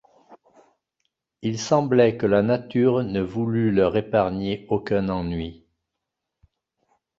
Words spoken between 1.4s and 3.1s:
Il semblait que la nature